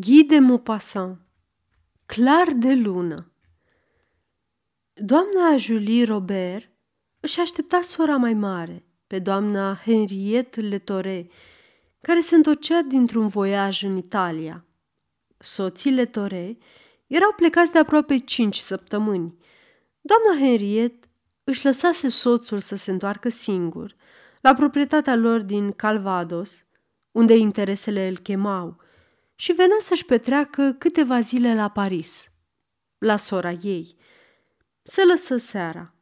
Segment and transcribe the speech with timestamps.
[0.00, 1.18] Guy de Maupassant
[2.06, 3.32] Clar de lună
[4.92, 6.70] Doamna Julie Robert
[7.20, 11.30] își aștepta sora mai mare, pe doamna Henriette Letore,
[12.00, 14.64] care se întorcea dintr-un voiaj în Italia.
[15.38, 16.58] Soții Letore
[17.06, 19.36] erau plecați de aproape cinci săptămâni.
[20.00, 21.08] Doamna Henriette
[21.44, 23.96] își lăsase soțul să se întoarcă singur
[24.40, 26.64] la proprietatea lor din Calvados,
[27.10, 28.82] unde interesele îl chemau,
[29.34, 32.30] și venea să-și petreacă câteva zile la Paris,
[32.98, 33.96] la sora ei.
[34.82, 35.94] Se lăsă seara.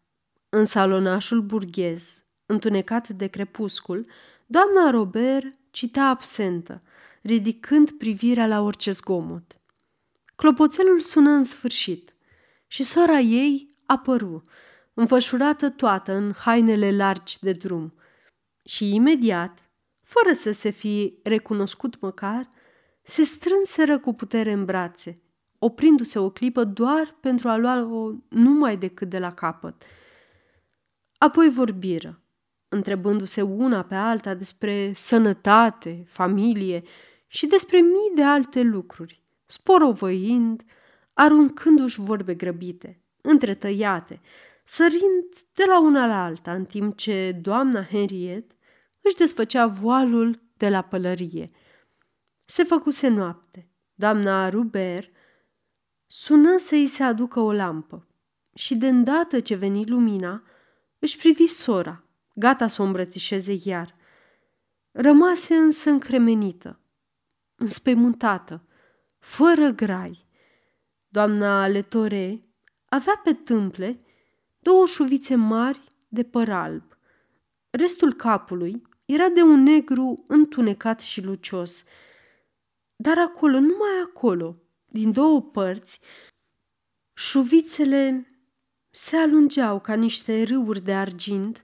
[0.49, 4.07] În salonașul burghez, întunecat de crepuscul,
[4.47, 6.83] doamna Robert citea absentă,
[7.23, 9.57] ridicând privirea la orice zgomot.
[10.37, 12.15] Clopoțelul sună în sfârșit
[12.67, 14.43] și sora ei apăru,
[14.95, 17.95] înfășurată toată în hainele largi de drum.
[18.65, 19.71] Și imediat,
[20.01, 22.51] fără să se fi recunoscut măcar,
[23.03, 25.23] se strânseră cu putere în brațe,
[25.59, 29.83] oprindu-se o clipă doar pentru a lua-o numai decât de la capăt.
[31.19, 32.23] Apoi vorbiră,
[32.69, 36.83] întrebându-se una pe alta despre sănătate, familie
[37.27, 40.63] și despre mii de alte lucruri, sporovăind,
[41.13, 44.21] aruncându-și vorbe grăbite, întretăiate,
[44.65, 48.55] sărind de la una la alta, în timp ce doamna Henriette
[49.01, 51.51] își desfăcea voalul de la pălărie.
[52.53, 53.69] Se făcuse noapte.
[53.95, 55.11] Doamna Ruber
[56.07, 58.09] sună să-i se aducă o lampă
[58.55, 60.43] și de îndată ce veni lumina,
[60.99, 63.95] își privi sora, gata să o îmbrățișeze iar.
[64.91, 66.81] Rămase însă încremenită,
[67.55, 68.67] înspăimântată,
[69.19, 70.27] fără grai.
[71.09, 72.41] Doamna Letore
[72.89, 74.01] avea pe tâmple
[74.59, 76.99] două șuvițe mari de păr alb.
[77.71, 81.85] Restul capului era de un negru întunecat și lucios,
[83.03, 84.57] dar acolo, numai acolo,
[84.87, 86.01] din două părți,
[87.13, 88.27] șuvițele
[88.91, 91.63] se alungeau ca niște râuri de argint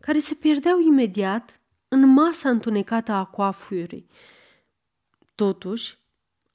[0.00, 4.06] care se pierdeau imediat în masa întunecată a coafurii.
[5.34, 5.98] Totuși,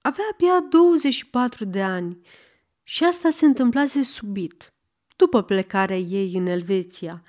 [0.01, 2.19] avea abia 24 de ani
[2.83, 4.73] și asta se întâmplase subit,
[5.15, 7.23] după plecarea ei în Elveția.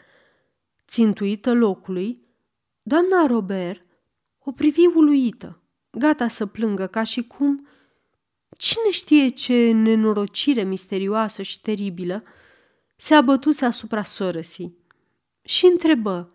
[0.87, 2.21] Țintuită locului,
[2.83, 3.87] doamna Robert
[4.39, 5.64] o privi uluită,
[5.95, 7.69] gata să plângă ca și cum
[8.57, 12.23] cine știe ce nenorocire misterioasă și teribilă
[12.97, 14.79] se abătuse asupra sorăsii
[15.43, 16.35] și întrebă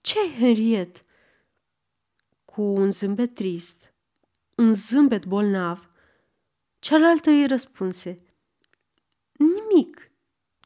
[0.00, 1.04] ce ai, Henriet?
[2.44, 3.94] Cu un zâmbet trist,
[4.56, 5.90] un zâmbet bolnav,
[6.78, 8.16] cealaltă îi răspunse
[9.32, 10.10] Nimic,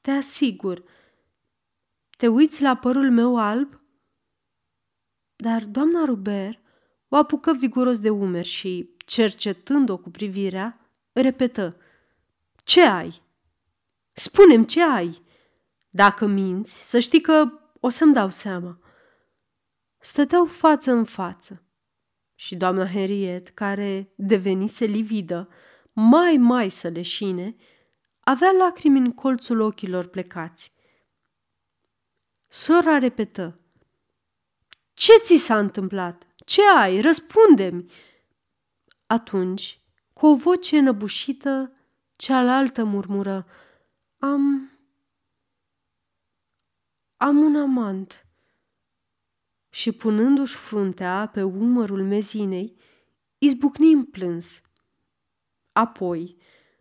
[0.02, 0.84] te asigur.
[2.16, 3.80] Te uiți la părul meu alb?
[5.36, 6.63] Dar doamna Robert
[7.14, 11.76] o apucă viguros de umeri și, cercetând-o cu privirea, repetă
[12.64, 13.22] Ce ai?
[14.12, 15.22] Spunem ce ai?
[15.90, 18.78] Dacă minți, să știi că o să-mi dau seama.
[19.98, 21.62] Stăteau față în față
[22.34, 25.48] și doamna Henriette, care devenise lividă,
[25.92, 27.56] mai mai să leșine,
[28.20, 30.72] avea lacrimi în colțul ochilor plecați.
[32.48, 33.58] Sora repetă.
[34.92, 36.26] Ce ți s-a întâmplat?
[36.44, 37.00] Ce ai?
[37.00, 37.90] Răspunde-mi!
[39.06, 39.80] Atunci,
[40.12, 41.72] cu o voce înăbușită,
[42.16, 43.46] cealaltă murmură.
[44.18, 44.70] Am...
[47.16, 48.26] Am un amant.
[49.68, 52.76] Și punându-și fruntea pe umărul mezinei,
[53.38, 54.62] izbucni în plâns.
[55.72, 56.36] Apoi,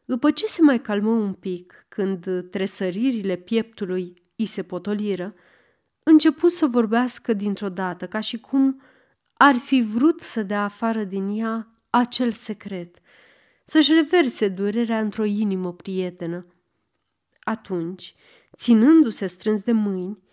[0.06, 5.36] după ce se mai calmă un pic, când tresăririle pieptului îi se potoliră,
[6.04, 8.82] început să vorbească dintr-o dată, ca și cum
[9.46, 12.98] ar fi vrut să dea afară din ea acel secret,
[13.64, 16.40] să-și reverse durerea într-o inimă prietenă.
[17.40, 18.16] Atunci,
[18.56, 20.24] ținându-se strâns de mâini,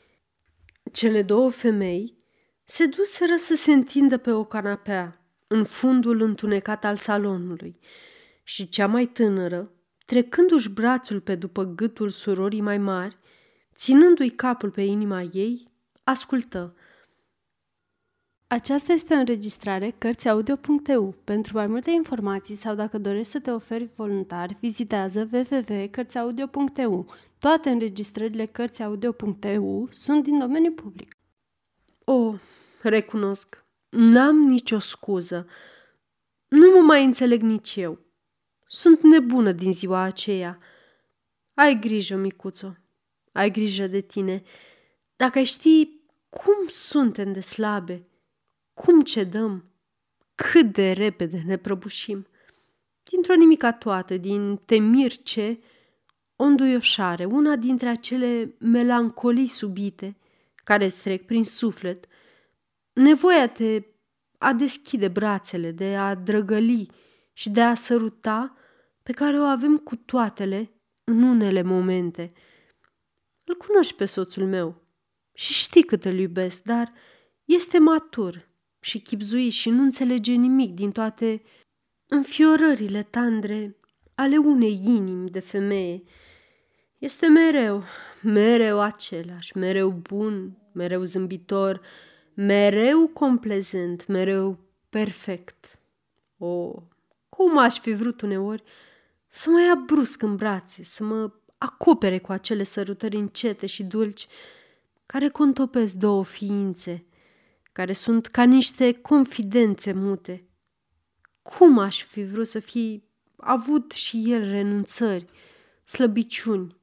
[0.92, 2.16] cele două femei
[2.64, 7.78] se duseră să se întindă pe o canapea, în fundul întunecat al salonului,
[8.42, 9.72] și cea mai tânără,
[10.06, 13.16] trecându-și brațul pe după gâtul surorii mai mari,
[13.74, 15.64] ținându-i capul pe inima ei,
[16.04, 16.74] ascultă.
[18.52, 21.14] Aceasta este o înregistrare Cărțiaudio.eu.
[21.24, 27.14] Pentru mai multe informații sau dacă dorești să te oferi voluntar, vizitează www.cărțiaudio.eu.
[27.38, 31.16] Toate înregistrările Cărțiaudio.eu sunt din domeniu public.
[32.04, 32.40] O, oh,
[32.82, 35.46] recunosc, n-am nicio scuză.
[36.48, 37.98] Nu mă mai înțeleg nici eu.
[38.66, 40.58] Sunt nebună din ziua aceea.
[41.54, 42.76] Ai grijă, micuțo,
[43.32, 44.42] ai grijă de tine.
[45.16, 45.88] Dacă ai ști
[46.28, 48.04] cum suntem de slabe,
[48.80, 49.64] cum cedăm,
[50.34, 52.26] cât de repede ne prăbușim.
[53.02, 55.58] Dintr-o nimica toată, din temirce,
[56.36, 60.16] o înduioșare, una dintre acele melancolii subite
[60.54, 62.06] care îți trec prin suflet,
[62.92, 63.82] nevoia te
[64.38, 66.90] a deschide brațele, de a drăgăli
[67.32, 68.56] și de a săruta
[69.02, 70.70] pe care o avem cu toatele
[71.04, 72.32] în unele momente.
[73.44, 74.82] Îl cunoști pe soțul meu
[75.32, 76.92] și știi cât îl iubesc, dar
[77.44, 78.48] este matur
[78.80, 81.42] și chipzuit și nu înțelege nimic din toate
[82.06, 83.76] înfiorările tandre
[84.14, 86.02] ale unei inimi de femeie.
[86.98, 87.82] Este mereu,
[88.22, 91.80] mereu același, mereu bun, mereu zâmbitor,
[92.34, 95.78] mereu complezent, mereu perfect.
[96.38, 96.82] O,
[97.28, 98.62] cum aș fi vrut uneori
[99.28, 104.26] să mă ia brusc în brațe, să mă acopere cu acele sărutări încete și dulci
[105.06, 107.04] care contopesc două ființe,
[107.72, 110.48] care sunt ca niște confidențe mute.
[111.42, 113.02] Cum aș fi vrut să fi
[113.36, 115.26] avut și el renunțări,
[115.84, 116.76] slăbiciuni,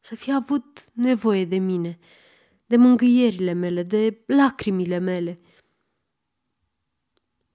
[0.00, 1.98] să fi avut nevoie de mine,
[2.66, 5.40] de mângâierile mele, de lacrimile mele.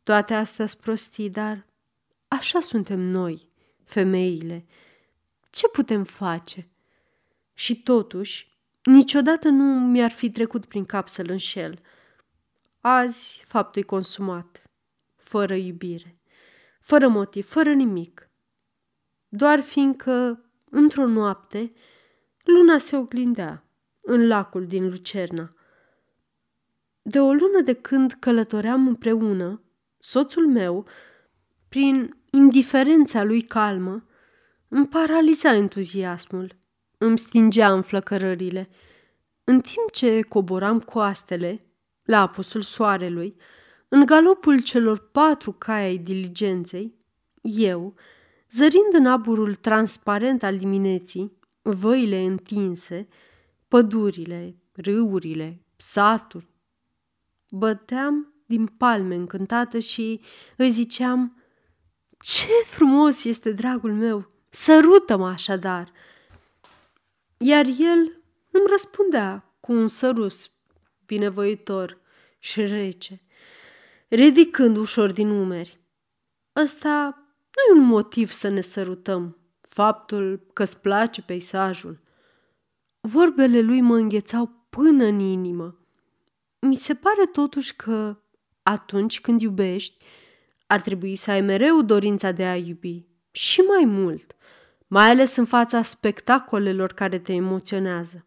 [0.03, 1.65] Toate astea sunt prostii, dar
[2.27, 3.49] așa suntem noi,
[3.83, 4.65] femeile.
[5.49, 6.69] Ce putem face?
[7.53, 11.79] Și totuși, niciodată nu mi-ar fi trecut prin cap să-l înșel.
[12.81, 14.63] Azi faptul e consumat,
[15.15, 16.19] fără iubire,
[16.81, 18.29] fără motiv, fără nimic.
[19.29, 21.73] Doar fiindcă, într-o noapte,
[22.43, 23.63] luna se oglindea
[24.01, 25.53] în lacul din Lucerna.
[27.01, 29.61] De o lună de când călătoream împreună,
[29.97, 30.87] soțul meu,
[31.69, 34.03] prin indiferența lui calmă,
[34.67, 36.55] îmi paraliza entuziasmul,
[36.97, 38.69] îmi stingea înflăcărările.
[39.43, 41.69] În timp ce coboram coastele,
[42.09, 43.35] la apusul soarelui,
[43.88, 46.95] în galopul celor patru cai ai diligenței,
[47.41, 47.94] eu,
[48.50, 53.07] zărind în aburul transparent al dimineții, văile întinse,
[53.67, 56.47] pădurile, râurile, satul.
[57.50, 60.21] Băteam din palme încântată și
[60.57, 61.44] îi ziceam,
[62.19, 65.91] Ce frumos este dragul meu, sărută-mă așadar!
[67.38, 68.21] Iar el
[68.51, 70.51] îmi răspundea cu un sărus
[71.09, 71.98] binevoitor
[72.39, 73.21] și rece,
[74.07, 75.80] ridicând ușor din umeri.
[76.56, 77.24] Ăsta
[77.56, 82.00] nu e un motiv să ne sărutăm, faptul că-ți place peisajul.
[83.00, 85.80] Vorbele lui mă înghețau până în inimă.
[86.59, 88.18] Mi se pare totuși că
[88.63, 90.06] atunci când iubești,
[90.68, 94.35] ar trebui să ai mereu dorința de a iubi și mai mult,
[94.88, 98.25] mai ales în fața spectacolelor care te emoționează.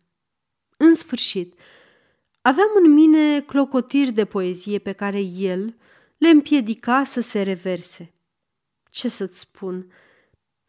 [0.77, 1.55] În sfârșit,
[2.43, 5.77] aveam în mine clocotiri de poezie pe care el
[6.19, 8.15] le împiedica să se reverse.
[8.91, 9.93] Ce să-ți spun?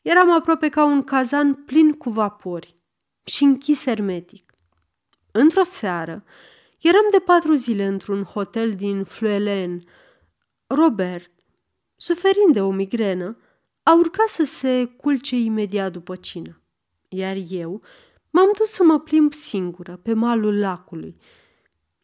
[0.02, 2.75] Eram aproape ca un cazan plin cu vapori
[3.24, 4.54] și închis hermetic.
[5.31, 6.24] Într-o seară,
[6.81, 9.81] eram de patru zile într-un hotel din Fluelen.
[10.68, 11.31] Robert,
[11.96, 13.38] suferind de o migrenă,
[13.84, 16.62] a urcat să se culce imediat după cină,
[17.10, 17.81] iar eu
[18.30, 21.18] m-am dus să mă plimb singură pe malul lacului.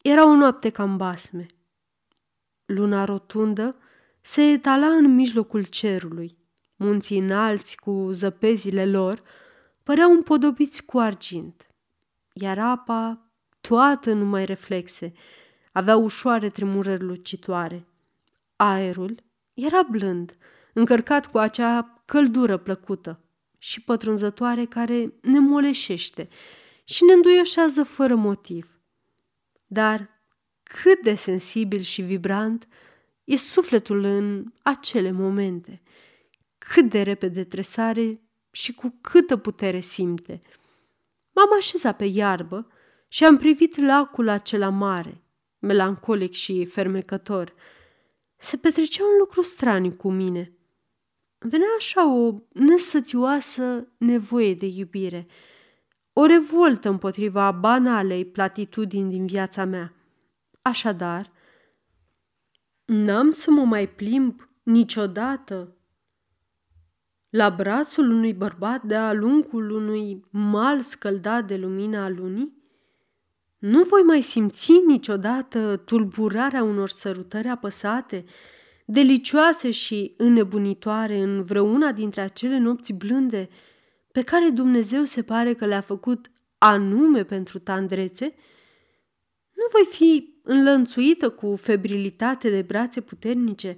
[0.01, 1.45] Era o noapte cam basme.
[2.65, 3.75] Luna rotundă
[4.21, 6.37] se etala în mijlocul cerului.
[6.75, 9.21] Munții înalți cu zăpezile lor
[9.83, 11.67] păreau împodobiți cu argint,
[12.33, 15.13] iar apa, toată numai reflexe,
[15.71, 17.85] avea ușoare tremurări lucitoare.
[18.55, 19.15] Aerul
[19.53, 20.37] era blând,
[20.73, 23.19] încărcat cu acea căldură plăcută
[23.57, 26.29] și pătrunzătoare care ne moleșește
[26.83, 28.78] și ne înduioșează fără motiv.
[29.71, 30.09] Dar
[30.63, 32.67] cât de sensibil și vibrant
[33.23, 35.81] e sufletul în acele momente,
[36.57, 38.21] cât de repede tresare
[38.51, 40.41] și cu câtă putere simte.
[41.31, 42.67] M-am așezat pe iarbă
[43.07, 45.21] și am privit lacul acela mare,
[45.59, 47.53] melancolic și fermecător.
[48.37, 50.53] Se petrecea un lucru straniu cu mine.
[51.37, 55.27] Venea așa o nesățioasă nevoie de iubire,
[56.21, 59.93] o revoltă împotriva banalei platitudini din viața mea.
[60.61, 61.31] Așadar,
[62.85, 65.75] n-am să mă mai plimb niciodată
[67.29, 72.53] la brațul unui bărbat de-a lungul unui mal scăldat de lumina lunii?
[73.57, 78.25] Nu voi mai simți niciodată tulburarea unor sărutări apăsate,
[78.85, 83.49] delicioase și înnebunitoare în vreuna dintre acele nopți blânde
[84.19, 88.35] pe care Dumnezeu se pare că le-a făcut anume pentru tandrețe?
[89.53, 93.77] Nu voi fi înlănțuită cu febrilitate de brațe puternice,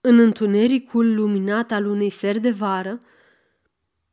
[0.00, 3.00] în întunericul luminat al unei seri de vară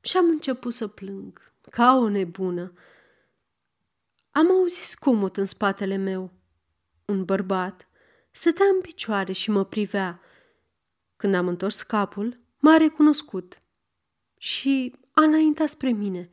[0.01, 2.74] și am început să plâng, ca o nebună.
[4.32, 6.32] Am auzit scomot în spatele meu.
[7.05, 7.88] Un bărbat
[8.32, 10.22] stătea în picioare și mă privea.
[11.15, 13.62] Când am întors capul, m-a recunoscut
[14.38, 16.29] și a înaintat spre mine.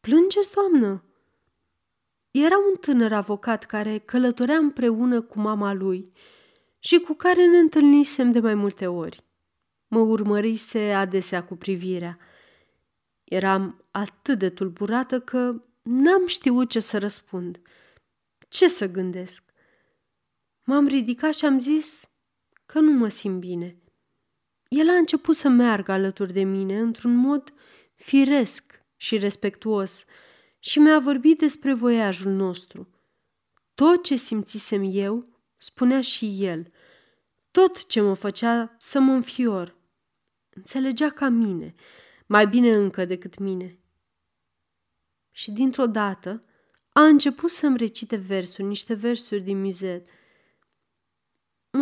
[0.00, 1.04] Plângeți, doamnă?
[2.30, 6.12] Era un tânăr avocat care călătorea împreună cu mama lui
[6.78, 9.24] și cu care ne întâlnisem de mai multe ori.
[9.88, 12.18] Mă urmărise adesea cu privirea.
[13.24, 17.60] Eram atât de tulburată că n-am știut ce să răspund.
[18.48, 19.44] Ce să gândesc?
[20.64, 22.08] M-am ridicat și am zis
[22.66, 23.76] că nu mă simt bine.
[24.68, 27.54] El a început să meargă alături de mine într-un mod
[27.94, 30.04] firesc și respectuos
[30.58, 32.88] și mi-a vorbit despre voiajul nostru.
[33.74, 35.24] Tot ce simțisem eu,
[35.56, 36.72] spunea și el.
[37.50, 39.76] Tot ce mă făcea să mă înfior.
[40.50, 41.74] Înțelegea ca mine,
[42.26, 43.78] mai bine încă decât mine.
[45.30, 46.44] Și dintr-o dată
[46.92, 50.08] a început să-mi recite versuri, niște versuri din muzet.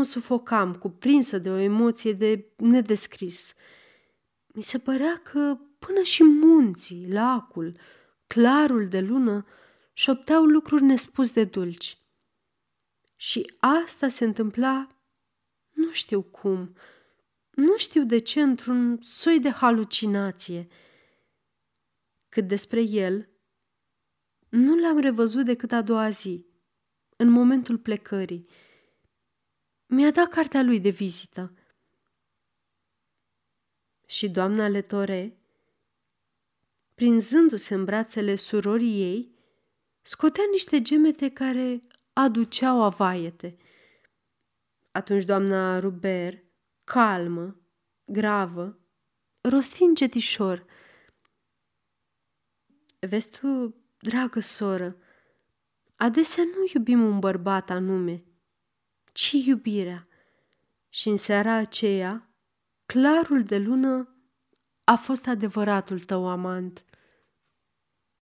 [0.05, 3.55] Mă sufocam, cuprinsă de o emoție de nedescris.
[4.47, 7.77] Mi se părea că până și munții, lacul,
[8.27, 9.47] clarul de lună
[9.93, 11.99] șopteau lucruri nespus de dulci.
[13.17, 14.89] Și asta se întâmpla,
[15.71, 16.77] nu știu cum,
[17.51, 20.69] nu știu de ce, într-un soi de halucinație.
[22.29, 23.29] Cât despre el,
[24.49, 26.47] nu l-am revăzut decât a doua zi,
[27.17, 28.49] în momentul plecării.
[29.95, 31.53] Mi-a dat cartea lui de vizită.
[34.07, 35.39] Și doamna Letore,
[36.95, 39.35] prinzându-se în brațele surorii ei,
[40.03, 41.83] scotea niște gemete care
[42.13, 43.57] aduceau avaiete.
[44.93, 46.45] Atunci doamna Ruber,
[46.85, 47.57] calmă,
[48.05, 48.79] gravă,
[49.41, 50.67] rosti încetișor.
[52.99, 54.97] Vezi tu, dragă soră,
[55.97, 58.25] adesea nu iubim un bărbat anume,
[59.15, 60.07] ci iubirea.
[60.89, 62.29] Și în seara aceea,
[62.87, 64.17] clarul de lună
[64.85, 66.85] a fost adevăratul tău amant.